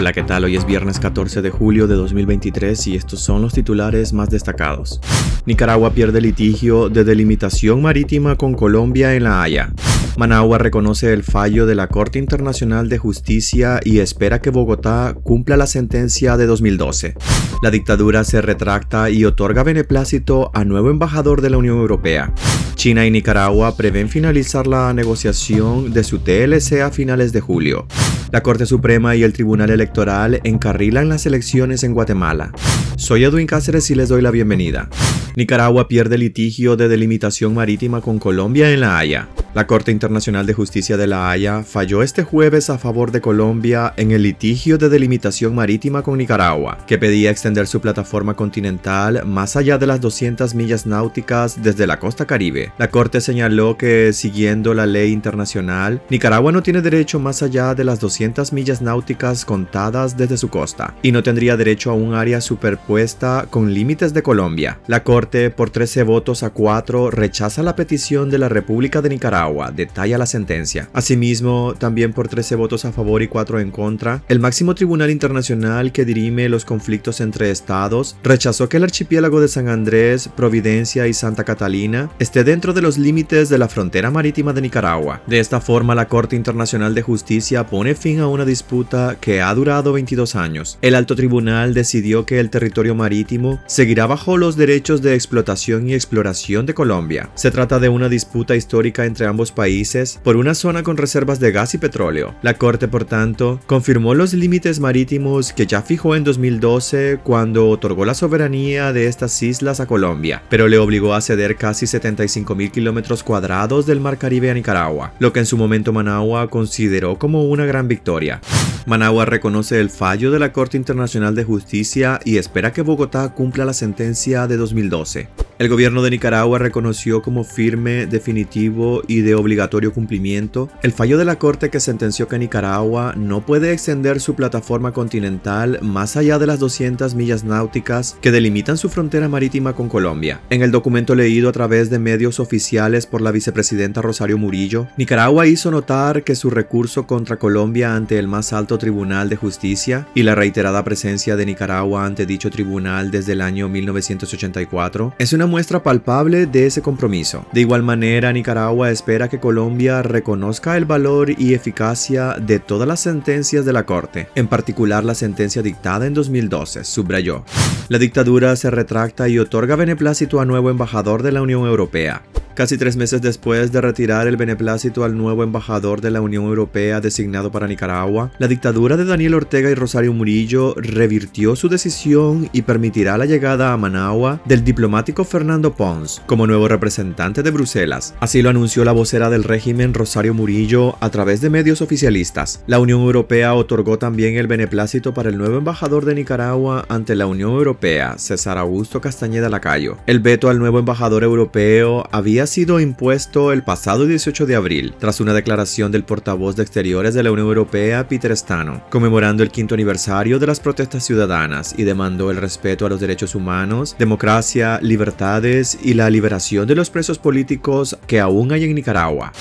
Hola, 0.00 0.14
¿qué 0.14 0.22
tal? 0.22 0.44
Hoy 0.44 0.56
es 0.56 0.64
viernes 0.64 0.98
14 0.98 1.42
de 1.42 1.50
julio 1.50 1.86
de 1.86 1.94
2023 1.94 2.86
y 2.86 2.96
estos 2.96 3.20
son 3.20 3.42
los 3.42 3.52
titulares 3.52 4.14
más 4.14 4.30
destacados. 4.30 4.98
Nicaragua 5.44 5.92
pierde 5.92 6.22
litigio 6.22 6.88
de 6.88 7.04
delimitación 7.04 7.82
marítima 7.82 8.36
con 8.36 8.54
Colombia 8.54 9.14
en 9.14 9.24
La 9.24 9.42
Haya. 9.42 9.74
Managua 10.16 10.56
reconoce 10.56 11.12
el 11.12 11.22
fallo 11.22 11.66
de 11.66 11.74
la 11.74 11.88
Corte 11.88 12.18
Internacional 12.18 12.88
de 12.88 12.96
Justicia 12.96 13.78
y 13.84 13.98
espera 13.98 14.40
que 14.40 14.48
Bogotá 14.48 15.14
cumpla 15.22 15.58
la 15.58 15.66
sentencia 15.66 16.38
de 16.38 16.46
2012. 16.46 17.14
La 17.62 17.70
dictadura 17.70 18.24
se 18.24 18.40
retracta 18.40 19.10
y 19.10 19.26
otorga 19.26 19.64
beneplácito 19.64 20.50
a 20.54 20.64
nuevo 20.64 20.88
embajador 20.88 21.42
de 21.42 21.50
la 21.50 21.58
Unión 21.58 21.76
Europea. 21.76 22.32
China 22.74 23.04
y 23.04 23.10
Nicaragua 23.10 23.76
prevén 23.76 24.08
finalizar 24.08 24.66
la 24.66 24.94
negociación 24.94 25.92
de 25.92 26.04
su 26.04 26.20
TLC 26.20 26.80
a 26.80 26.90
finales 26.90 27.34
de 27.34 27.42
julio. 27.42 27.86
La 28.32 28.42
Corte 28.44 28.64
Suprema 28.64 29.16
y 29.16 29.24
el 29.24 29.32
Tribunal 29.32 29.70
Electoral 29.70 30.40
encarrilan 30.44 31.08
las 31.08 31.26
elecciones 31.26 31.82
en 31.82 31.94
Guatemala. 31.94 32.52
Soy 32.96 33.24
Edwin 33.24 33.48
Cáceres 33.48 33.90
y 33.90 33.96
les 33.96 34.08
doy 34.08 34.22
la 34.22 34.30
bienvenida. 34.30 34.88
Nicaragua 35.34 35.88
pierde 35.88 36.16
litigio 36.16 36.76
de 36.76 36.86
delimitación 36.86 37.54
marítima 37.54 38.00
con 38.00 38.20
Colombia 38.20 38.70
en 38.70 38.80
La 38.80 38.98
Haya. 38.98 39.28
La 39.52 39.66
Corte 39.66 39.90
Internacional 39.90 40.46
de 40.46 40.54
Justicia 40.54 40.96
de 40.96 41.08
La 41.08 41.28
Haya 41.28 41.64
falló 41.64 42.04
este 42.04 42.22
jueves 42.22 42.70
a 42.70 42.78
favor 42.78 43.10
de 43.10 43.20
Colombia 43.20 43.92
en 43.96 44.12
el 44.12 44.22
litigio 44.22 44.78
de 44.78 44.88
delimitación 44.88 45.56
marítima 45.56 46.02
con 46.02 46.18
Nicaragua, 46.18 46.78
que 46.86 46.98
pedía 46.98 47.32
extender 47.32 47.66
su 47.66 47.80
plataforma 47.80 48.34
continental 48.34 49.26
más 49.26 49.56
allá 49.56 49.76
de 49.76 49.88
las 49.88 50.00
200 50.00 50.54
millas 50.54 50.86
náuticas 50.86 51.60
desde 51.60 51.88
la 51.88 51.98
costa 51.98 52.26
caribe. 52.26 52.70
La 52.78 52.92
Corte 52.92 53.20
señaló 53.20 53.76
que, 53.76 54.12
siguiendo 54.12 54.72
la 54.72 54.86
ley 54.86 55.10
internacional, 55.10 56.00
Nicaragua 56.10 56.52
no 56.52 56.62
tiene 56.62 56.80
derecho 56.80 57.18
más 57.18 57.42
allá 57.42 57.74
de 57.74 57.82
las 57.82 57.98
200 57.98 58.52
millas 58.52 58.80
náuticas 58.80 59.44
contadas 59.44 60.16
desde 60.16 60.36
su 60.36 60.48
costa, 60.48 60.94
y 61.02 61.10
no 61.10 61.24
tendría 61.24 61.56
derecho 61.56 61.90
a 61.90 61.94
un 61.94 62.14
área 62.14 62.40
superpuesta 62.40 63.48
con 63.50 63.74
límites 63.74 64.14
de 64.14 64.22
Colombia. 64.22 64.78
La 64.86 65.02
Corte, 65.02 65.50
por 65.50 65.70
13 65.70 66.04
votos 66.04 66.44
a 66.44 66.50
4, 66.50 67.10
rechaza 67.10 67.64
la 67.64 67.74
petición 67.74 68.30
de 68.30 68.38
la 68.38 68.48
República 68.48 69.02
de 69.02 69.08
Nicaragua 69.08 69.39
detalla 69.74 70.18
la 70.18 70.26
sentencia. 70.26 70.88
Asimismo, 70.92 71.74
también 71.78 72.12
por 72.12 72.28
13 72.28 72.56
votos 72.56 72.84
a 72.84 72.92
favor 72.92 73.22
y 73.22 73.28
4 73.28 73.60
en 73.60 73.70
contra, 73.70 74.22
el 74.28 74.40
máximo 74.40 74.74
tribunal 74.74 75.10
internacional 75.10 75.92
que 75.92 76.04
dirime 76.04 76.48
los 76.48 76.64
conflictos 76.64 77.20
entre 77.20 77.50
estados 77.50 78.16
rechazó 78.22 78.68
que 78.68 78.76
el 78.76 78.84
archipiélago 78.84 79.40
de 79.40 79.48
San 79.48 79.68
Andrés, 79.68 80.28
Providencia 80.36 81.06
y 81.06 81.14
Santa 81.14 81.44
Catalina 81.44 82.10
esté 82.18 82.44
dentro 82.44 82.72
de 82.72 82.82
los 82.82 82.98
límites 82.98 83.48
de 83.48 83.58
la 83.58 83.68
frontera 83.68 84.10
marítima 84.10 84.52
de 84.52 84.62
Nicaragua. 84.62 85.22
De 85.26 85.40
esta 85.40 85.60
forma, 85.60 85.94
la 85.94 86.08
Corte 86.08 86.36
Internacional 86.36 86.94
de 86.94 87.02
Justicia 87.02 87.66
pone 87.66 87.94
fin 87.94 88.20
a 88.20 88.28
una 88.28 88.44
disputa 88.44 89.16
que 89.20 89.42
ha 89.42 89.54
durado 89.54 89.92
22 89.92 90.36
años. 90.36 90.78
El 90.82 90.94
alto 90.94 91.16
tribunal 91.16 91.74
decidió 91.74 92.26
que 92.26 92.40
el 92.40 92.50
territorio 92.50 92.94
marítimo 92.94 93.60
seguirá 93.66 94.06
bajo 94.06 94.36
los 94.36 94.56
derechos 94.56 95.02
de 95.02 95.14
explotación 95.14 95.88
y 95.88 95.94
exploración 95.94 96.66
de 96.66 96.74
Colombia. 96.74 97.30
Se 97.34 97.50
trata 97.50 97.78
de 97.78 97.88
una 97.88 98.08
disputa 98.08 98.56
histórica 98.56 99.04
entre 99.04 99.26
ambos 99.30 99.52
países 99.52 100.20
por 100.22 100.36
una 100.36 100.54
zona 100.54 100.82
con 100.82 100.98
reservas 100.98 101.40
de 101.40 101.52
gas 101.52 101.74
y 101.74 101.78
petróleo. 101.78 102.34
La 102.42 102.54
Corte, 102.54 102.88
por 102.88 103.04
tanto, 103.06 103.60
confirmó 103.66 104.14
los 104.14 104.34
límites 104.34 104.80
marítimos 104.80 105.54
que 105.54 105.66
ya 105.66 105.80
fijó 105.82 106.14
en 106.14 106.24
2012 106.24 107.20
cuando 107.24 107.68
otorgó 107.68 108.04
la 108.04 108.14
soberanía 108.14 108.92
de 108.92 109.06
estas 109.06 109.42
islas 109.42 109.80
a 109.80 109.86
Colombia, 109.86 110.42
pero 110.50 110.68
le 110.68 110.78
obligó 110.78 111.14
a 111.14 111.20
ceder 111.20 111.56
casi 111.56 111.86
75 111.86 112.54
mil 112.54 112.70
kilómetros 112.70 113.22
cuadrados 113.22 113.86
del 113.86 114.00
Mar 114.00 114.18
Caribe 114.18 114.50
a 114.50 114.54
Nicaragua, 114.54 115.14
lo 115.18 115.32
que 115.32 115.40
en 115.40 115.46
su 115.46 115.56
momento 115.56 115.92
Managua 115.92 116.50
consideró 116.50 117.18
como 117.18 117.44
una 117.44 117.64
gran 117.64 117.88
victoria. 117.88 118.40
Managua 118.86 119.24
reconoce 119.24 119.78
el 119.78 119.90
fallo 119.90 120.30
de 120.30 120.38
la 120.38 120.52
Corte 120.52 120.76
Internacional 120.76 121.34
de 121.34 121.44
Justicia 121.44 122.18
y 122.24 122.38
espera 122.38 122.72
que 122.72 122.82
Bogotá 122.82 123.34
cumpla 123.34 123.64
la 123.64 123.74
sentencia 123.74 124.46
de 124.46 124.56
2012. 124.56 125.28
El 125.58 125.68
gobierno 125.68 126.02
de 126.02 126.10
Nicaragua 126.10 126.58
reconoció 126.58 127.20
como 127.20 127.44
firme, 127.44 128.06
definitivo 128.06 129.02
y 129.06 129.19
de 129.22 129.34
obligatorio 129.34 129.92
cumplimiento 129.92 130.68
el 130.82 130.92
fallo 130.92 131.18
de 131.18 131.24
la 131.24 131.38
Corte 131.38 131.70
que 131.70 131.80
sentenció 131.80 132.28
que 132.28 132.38
Nicaragua 132.38 133.14
no 133.16 133.44
puede 133.44 133.72
extender 133.72 134.20
su 134.20 134.34
plataforma 134.34 134.92
continental 134.92 135.78
más 135.82 136.16
allá 136.16 136.38
de 136.38 136.46
las 136.46 136.58
200 136.58 137.14
millas 137.14 137.44
náuticas 137.44 138.16
que 138.20 138.30
delimitan 138.30 138.76
su 138.76 138.88
frontera 138.88 139.28
marítima 139.28 139.74
con 139.74 139.88
Colombia. 139.88 140.40
En 140.50 140.62
el 140.62 140.70
documento 140.70 141.14
leído 141.14 141.48
a 141.48 141.52
través 141.52 141.90
de 141.90 141.98
medios 141.98 142.40
oficiales 142.40 143.06
por 143.06 143.20
la 143.20 143.32
vicepresidenta 143.32 144.02
Rosario 144.02 144.38
Murillo, 144.38 144.88
Nicaragua 144.96 145.46
hizo 145.46 145.70
notar 145.70 146.22
que 146.24 146.34
su 146.34 146.50
recurso 146.50 147.06
contra 147.06 147.38
Colombia 147.38 147.94
ante 147.94 148.18
el 148.18 148.28
más 148.28 148.52
alto 148.52 148.78
Tribunal 148.78 149.28
de 149.28 149.36
Justicia 149.36 150.06
y 150.14 150.22
la 150.22 150.34
reiterada 150.34 150.84
presencia 150.84 151.36
de 151.36 151.46
Nicaragua 151.46 152.06
ante 152.06 152.26
dicho 152.26 152.50
tribunal 152.50 153.10
desde 153.10 153.32
el 153.32 153.40
año 153.40 153.68
1984 153.68 155.14
es 155.18 155.32
una 155.32 155.46
muestra 155.46 155.82
palpable 155.82 156.46
de 156.46 156.66
ese 156.66 156.82
compromiso. 156.82 157.44
De 157.52 157.60
igual 157.60 157.82
manera, 157.82 158.32
Nicaragua 158.32 158.90
espera 158.90 159.09
que 159.10 159.40
Colombia 159.40 160.02
reconozca 160.02 160.76
el 160.76 160.84
valor 160.84 161.30
y 161.36 161.54
eficacia 161.54 162.34
de 162.34 162.60
todas 162.60 162.86
las 162.86 163.00
sentencias 163.00 163.64
de 163.64 163.72
la 163.72 163.84
Corte, 163.84 164.28
en 164.36 164.46
particular 164.46 165.02
la 165.02 165.16
sentencia 165.16 165.62
dictada 165.62 166.06
en 166.06 166.14
2012, 166.14 166.84
subrayó. 166.84 167.44
La 167.88 167.98
dictadura 167.98 168.54
se 168.54 168.70
retracta 168.70 169.28
y 169.28 169.40
otorga 169.40 169.74
beneplácito 169.74 170.40
a 170.40 170.44
nuevo 170.44 170.70
embajador 170.70 171.24
de 171.24 171.32
la 171.32 171.42
Unión 171.42 171.66
Europea. 171.66 172.22
Casi 172.54 172.76
tres 172.76 172.96
meses 172.96 173.22
después 173.22 173.72
de 173.72 173.80
retirar 173.80 174.26
el 174.26 174.36
beneplácito 174.36 175.04
al 175.04 175.16
nuevo 175.16 175.44
embajador 175.44 176.00
de 176.00 176.10
la 176.10 176.20
Unión 176.20 176.44
Europea 176.44 177.00
designado 177.00 177.50
para 177.50 177.68
Nicaragua, 177.68 178.32
la 178.38 178.48
dictadura 178.48 178.96
de 178.96 179.04
Daniel 179.04 179.34
Ortega 179.34 179.70
y 179.70 179.74
Rosario 179.74 180.12
Murillo 180.12 180.74
revirtió 180.76 181.56
su 181.56 181.68
decisión 181.68 182.50
y 182.52 182.62
permitirá 182.62 183.16
la 183.16 183.26
llegada 183.26 183.72
a 183.72 183.76
Managua 183.76 184.42
del 184.44 184.64
diplomático 184.64 185.24
Fernando 185.24 185.74
Pons 185.74 186.22
como 186.26 186.46
nuevo 186.46 186.68
representante 186.68 187.42
de 187.42 187.50
Bruselas. 187.50 188.14
Así 188.20 188.42
lo 188.42 188.50
anunció 188.50 188.84
la 188.84 188.92
vocera 188.92 189.30
del 189.30 189.44
régimen 189.44 189.94
Rosario 189.94 190.34
Murillo 190.34 190.96
a 191.00 191.10
través 191.10 191.40
de 191.40 191.50
medios 191.50 191.80
oficialistas. 191.80 192.62
La 192.66 192.80
Unión 192.80 193.00
Europea 193.00 193.54
otorgó 193.54 193.98
también 193.98 194.36
el 194.36 194.48
beneplácito 194.48 195.14
para 195.14 195.30
el 195.30 195.38
nuevo 195.38 195.58
embajador 195.58 196.04
de 196.04 196.14
Nicaragua 196.14 196.84
ante 196.88 197.14
la 197.14 197.26
Unión 197.26 197.52
Europea, 197.52 198.18
César 198.18 198.58
Augusto 198.58 199.00
Castañeda 199.00 199.48
Lacayo. 199.48 199.96
El 200.06 200.20
veto 200.20 200.48
al 200.48 200.58
nuevo 200.58 200.78
embajador 200.78 201.22
europeo 201.22 202.04
había 202.10 202.39
sido 202.46 202.80
impuesto 202.80 203.52
el 203.52 203.62
pasado 203.62 204.06
18 204.06 204.46
de 204.46 204.56
abril, 204.56 204.94
tras 204.98 205.20
una 205.20 205.32
declaración 205.32 205.92
del 205.92 206.04
portavoz 206.04 206.56
de 206.56 206.62
Exteriores 206.62 207.14
de 207.14 207.22
la 207.22 207.30
Unión 207.32 207.48
Europea, 207.48 208.08
Peter 208.08 208.36
Stano, 208.36 208.82
conmemorando 208.90 209.42
el 209.42 209.50
quinto 209.50 209.74
aniversario 209.74 210.38
de 210.38 210.46
las 210.46 210.60
protestas 210.60 211.04
ciudadanas 211.04 211.74
y 211.76 211.84
demandó 211.84 212.30
el 212.30 212.36
respeto 212.36 212.86
a 212.86 212.88
los 212.88 213.00
derechos 213.00 213.34
humanos, 213.34 213.96
democracia, 213.98 214.78
libertades 214.82 215.78
y 215.82 215.94
la 215.94 216.10
liberación 216.10 216.66
de 216.66 216.74
los 216.74 216.90
presos 216.90 217.18
políticos 217.18 217.96
que 218.06 218.20
aún 218.20 218.52
hay 218.52 218.64
en 218.64 218.74
Nicaragua. 218.74 219.32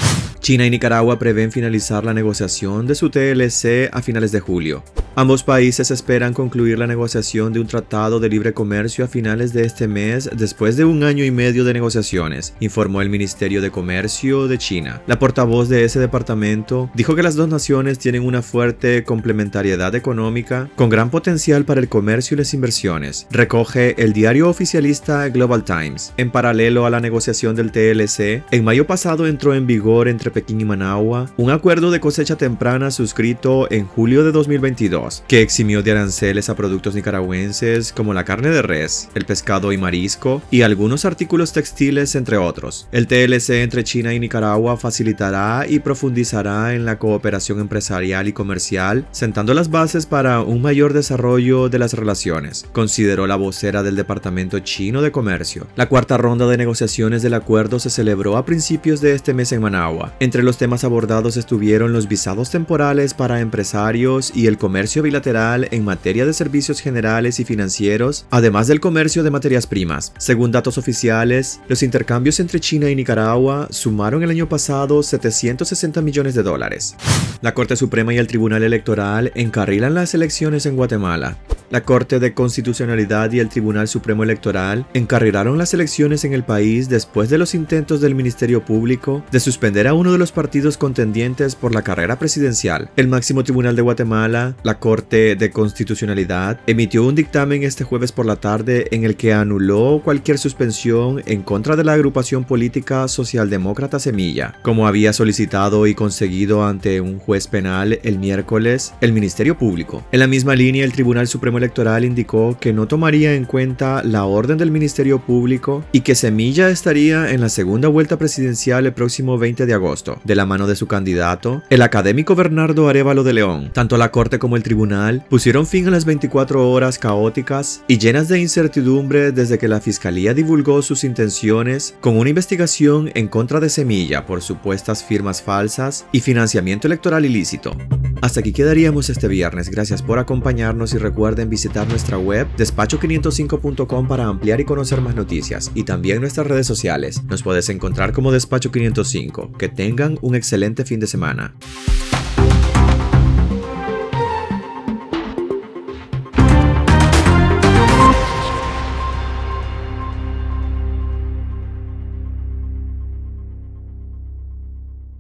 China 0.50 0.66
y 0.66 0.72
Nicaragua 0.72 1.20
prevén 1.20 1.52
finalizar 1.52 2.04
la 2.04 2.12
negociación 2.12 2.88
de 2.88 2.96
su 2.96 3.12
TLC 3.12 3.88
a 3.92 4.02
finales 4.02 4.32
de 4.32 4.40
julio. 4.40 4.84
Ambos 5.16 5.44
países 5.44 5.92
esperan 5.92 6.34
concluir 6.34 6.80
la 6.80 6.88
negociación 6.88 7.54
de 7.54 7.60
un 7.60 7.68
tratado 7.68 8.20
de 8.20 8.30
libre 8.30 8.54
comercio 8.54 9.06
a 9.06 9.08
finales 9.08 9.54
de 9.54 9.64
este 9.64 9.88
mes 9.88 10.28
después 10.34 10.76
de 10.76 10.86
un 10.86 11.04
año 11.04 11.24
y 11.24 11.30
medio 11.30 11.66
de 11.66 11.74
negociaciones, 11.74 12.56
informó 12.62 13.02
el 13.02 13.10
Ministerio 13.10 13.62
de 13.62 13.70
Comercio 13.70 14.48
de 14.48 14.58
China. 14.58 15.04
La 15.06 15.20
portavoz 15.20 15.70
de 15.70 15.84
ese 15.84 16.00
departamento 16.00 16.90
dijo 16.96 17.16
que 17.16 17.22
las 17.22 17.36
dos 17.36 17.50
naciones 17.50 18.00
tienen 18.00 18.26
una 18.26 18.42
fuerte 18.42 19.04
complementariedad 19.04 19.94
económica 19.94 20.70
con 20.76 20.90
gran 20.90 21.12
potencial 21.12 21.66
para 21.66 21.82
el 21.82 21.90
comercio 21.90 22.34
y 22.34 22.38
las 22.40 22.56
inversiones, 22.56 23.28
recoge 23.30 24.02
el 24.02 24.14
diario 24.14 24.50
oficialista 24.50 25.28
Global 25.30 25.64
Times. 25.64 26.14
En 26.18 26.32
paralelo 26.32 26.88
a 26.88 26.90
la 26.90 27.02
negociación 27.02 27.56
del 27.56 27.72
TLC, 27.72 28.44
en 28.52 28.64
mayo 28.64 28.88
pasado 28.88 29.28
entró 29.28 29.54
en 29.54 29.68
vigor 29.68 30.08
entre 30.08 30.32
Pekín 30.40 30.62
y 30.62 30.66
Managua 30.66 31.30
un 31.36 31.52
acuerdo 31.52 31.92
de 31.92 32.00
cosecha 32.00 32.38
temprana 32.38 32.92
suscrito 32.92 33.70
en 33.72 33.86
julio 33.86 34.24
de 34.24 34.32
2022 34.32 35.24
que 35.28 35.42
eximió 35.42 35.84
de 35.84 35.92
aranceles 35.92 36.50
a 36.50 36.56
productos 36.56 36.96
nicaragüenses 36.96 37.92
como 37.92 38.14
la 38.14 38.24
carne 38.24 38.50
de 38.50 38.62
res, 38.62 39.10
el 39.16 39.26
pescado 39.26 39.74
y 39.74 39.78
marisco 39.78 40.42
y 40.50 40.62
algunos 40.62 41.04
artículos 41.04 41.52
textiles 41.52 42.16
entre 42.16 42.38
otros. 42.38 42.88
El 42.94 43.08
TLC 43.08 43.62
entre 43.62 43.84
China 43.84 44.14
y 44.14 44.20
Nicaragua 44.20 44.78
facilitará 44.78 45.66
y 45.68 45.80
profundizará 45.80 46.74
en 46.74 46.86
la 46.86 47.00
cooperación 47.00 47.60
empresarial 47.60 48.28
y 48.28 48.34
comercial, 48.34 49.06
sentando 49.12 49.54
las 49.54 49.70
bases 49.70 50.06
para 50.06 50.42
un 50.42 50.62
mayor 50.62 50.94
desarrollo 50.94 51.70
de 51.70 51.80
las 51.80 51.94
relaciones, 51.94 52.66
consideró 52.72 53.28
la 53.28 53.36
vocera 53.36 53.84
del 53.84 53.96
Departamento 53.96 54.60
Chino 54.60 55.02
de 55.02 55.12
Comercio. 55.12 55.68
La 55.76 55.90
cuarta 55.90 56.18
ronda 56.18 56.48
de 56.48 56.58
negociaciones 56.58 57.22
del 57.22 57.34
acuerdo 57.34 57.80
se 57.80 57.90
celebró 57.90 58.38
a 58.38 58.46
principios 58.46 59.02
de 59.02 59.14
este 59.14 59.34
mes 59.34 59.52
en 59.52 59.62
Managua. 59.62 60.14
Entre 60.30 60.44
los 60.44 60.60
temas 60.60 60.84
abordados 60.84 61.38
estuvieron 61.38 61.92
los 61.92 62.08
visados 62.08 62.52
temporales 62.52 63.16
para 63.16 63.40
empresarios 63.40 64.32
y 64.36 64.46
el 64.46 64.60
comercio 64.60 65.02
bilateral 65.02 65.68
en 65.72 65.84
materia 65.84 66.24
de 66.24 66.34
servicios 66.34 66.82
generales 66.82 67.40
y 67.40 67.46
financieros, 67.46 68.28
además 68.30 68.68
del 68.68 68.80
comercio 68.80 69.24
de 69.24 69.32
materias 69.32 69.66
primas. 69.66 70.14
Según 70.20 70.52
datos 70.52 70.78
oficiales, 70.78 71.62
los 71.68 71.82
intercambios 71.82 72.40
entre 72.40 72.60
China 72.60 72.92
y 72.92 72.96
Nicaragua 72.96 73.70
sumaron 73.72 74.22
el 74.22 74.30
año 74.30 74.48
pasado 74.48 75.02
760 75.02 76.00
millones 76.04 76.36
de 76.36 76.44
dólares. 76.44 76.96
La 77.42 77.56
Corte 77.56 77.76
Suprema 77.76 78.14
y 78.14 78.20
el 78.20 78.28
Tribunal 78.28 78.62
Electoral 78.62 79.32
encarrilan 79.34 79.96
las 79.96 80.14
elecciones 80.14 80.68
en 80.68 80.76
Guatemala. 80.76 81.40
La 81.70 81.82
Corte 81.84 82.18
de 82.18 82.34
Constitucionalidad 82.34 83.32
y 83.32 83.40
el 83.40 83.50
Tribunal 83.50 83.88
Supremo 83.88 84.24
Electoral 84.24 84.88
encarrilaron 84.96 85.60
las 85.60 85.76
elecciones 85.76 86.26
en 86.26 86.34
el 86.34 86.44
país 86.44 86.90
después 86.90 87.30
de 87.30 87.38
los 87.38 87.54
intentos 87.54 88.02
del 88.02 88.16
Ministerio 88.16 88.66
Público 88.66 89.24
de 89.32 89.40
suspender 89.40 89.88
a 89.88 89.94
uno 89.94 90.12
de 90.12 90.18
los 90.18 90.32
partidos 90.32 90.78
contendientes 90.78 91.54
por 91.54 91.76
la 91.76 91.84
carrera 91.84 92.18
presidencial. 92.18 92.90
El 92.96 93.08
máximo 93.08 93.44
tribunal 93.44 93.76
de 93.76 93.84
Guatemala, 93.84 94.56
la 94.64 94.80
Corte 94.80 95.36
de 95.36 95.52
Constitucionalidad, 95.52 96.60
emitió 96.66 97.06
un 97.06 97.14
dictamen 97.14 97.62
este 97.62 97.84
jueves 97.84 98.12
por 98.12 98.26
la 98.26 98.38
tarde 98.38 98.88
en 98.90 99.04
el 99.04 99.16
que 99.16 99.34
anuló 99.34 100.02
cualquier 100.04 100.40
suspensión 100.40 101.22
en 101.28 101.44
contra 101.44 101.76
de 101.76 101.84
la 101.84 101.94
agrupación 101.94 102.46
política 102.46 103.08
socialdemócrata 103.08 104.00
Semilla, 104.00 104.56
como 104.64 104.88
había 104.88 105.14
solicitado 105.14 105.86
y 105.86 105.94
conseguido 105.94 106.66
ante 106.66 107.00
un 107.00 107.20
juez 107.20 107.48
penal 107.48 108.00
el 108.02 108.18
miércoles 108.18 108.92
el 109.02 109.14
Ministerio 109.14 109.56
Público. 109.56 110.04
En 110.12 110.20
la 110.20 110.28
misma 110.28 110.56
línea, 110.56 110.84
el 110.84 110.94
Tribunal 110.94 111.28
Supremo 111.28 111.59
Electoral 111.60 112.04
indicó 112.04 112.58
que 112.60 112.74
no 112.74 112.88
tomaría 112.88 113.36
en 113.36 113.46
cuenta 113.46 114.02
la 114.04 114.26
orden 114.26 114.58
del 114.58 114.72
Ministerio 114.72 115.20
Público 115.20 115.86
y 115.92 116.02
que 116.02 116.16
Semilla 116.16 116.70
estaría 116.70 117.32
en 117.32 117.42
la 117.42 117.50
segunda 117.50 117.88
vuelta 117.88 118.18
presidencial 118.18 118.88
el 118.88 118.94
próximo 118.94 119.38
20 119.38 119.66
de 119.66 119.74
agosto, 119.74 120.20
de 120.24 120.36
la 120.36 120.46
mano 120.46 120.66
de 120.66 120.76
su 120.76 120.88
candidato, 120.88 121.62
el 121.70 121.84
académico 121.84 122.36
Bernardo 122.36 122.90
Arevalo 122.90 123.24
de 123.24 123.34
León. 123.34 123.70
Tanto 123.74 123.98
la 123.98 124.12
Corte 124.12 124.40
como 124.40 124.56
el 124.56 124.64
Tribunal 124.64 125.24
pusieron 125.30 125.68
fin 125.68 125.88
a 125.88 125.92
las 125.92 126.06
24 126.06 126.72
horas 126.72 126.98
caóticas 126.98 127.84
y 127.88 127.98
llenas 128.00 128.28
de 128.28 128.40
incertidumbre 128.40 129.32
desde 129.32 129.58
que 129.58 129.68
la 129.68 129.82
Fiscalía 129.82 130.34
divulgó 130.34 130.82
sus 130.82 131.04
intenciones 131.04 131.96
con 132.02 132.18
una 132.18 132.30
investigación 132.30 133.12
en 133.14 133.28
contra 133.28 133.60
de 133.60 133.70
Semilla 133.70 134.26
por 134.26 134.42
supuestas 134.42 135.04
firmas 135.04 135.42
falsas 135.42 136.06
y 136.12 136.22
financiamiento 136.22 136.88
electoral 136.88 137.26
ilícito. 137.26 137.76
Hasta 138.22 138.42
aquí 138.42 138.52
quedaríamos 138.52 139.10
este 139.10 139.28
viernes. 139.28 139.70
Gracias 139.70 140.02
por 140.02 140.20
acompañarnos 140.20 140.94
y 140.94 140.98
recuerden 140.98 141.49
visitar 141.50 141.88
nuestra 141.88 142.18
web 142.18 142.48
despacho505.com 142.58 144.08
para 144.08 144.26
ampliar 144.26 144.62
y 144.62 144.66
conocer 144.66 145.02
más 145.02 145.16
noticias 145.16 145.72
y 145.76 145.84
también 145.84 146.22
nuestras 146.22 146.48
redes 146.48 146.68
sociales. 146.68 147.24
Nos 147.26 147.44
puedes 147.44 147.70
encontrar 147.70 148.14
como 148.14 148.32
Despacho 148.32 148.72
505. 148.72 149.54
Que 149.58 149.70
tengan 149.70 150.18
un 150.22 150.36
excelente 150.36 150.86
fin 150.86 151.00
de 151.00 151.08
semana. 151.08 151.56